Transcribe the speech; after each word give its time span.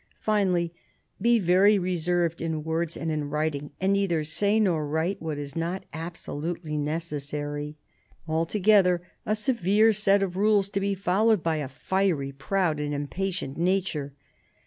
Finally," 0.19 0.73
Be 1.21 1.37
very 1.37 1.77
reserved 1.77 2.41
in 2.41 2.63
words 2.63 2.97
and 2.97 3.11
in 3.11 3.29
writing, 3.29 3.69
and 3.79 3.93
neither 3.93 4.23
say 4.23 4.59
nor 4.59 4.87
write 4.87 5.21
what 5.21 5.37
is 5.37 5.55
not 5.55 5.85
absolutely 5.93 6.75
necessary." 6.75 7.77
Altogether 8.27 9.03
a 9.27 9.35
severe 9.35 9.93
set 9.93 10.23
of 10.23 10.35
rules 10.35 10.69
to 10.69 10.79
be 10.79 10.95
followed 10.95 11.43
by 11.43 11.57
a 11.57 11.67
fiery, 11.67 12.31
proud 12.31 12.79
and 12.79 12.95
impatient 12.95 13.59
nature. 13.59 14.15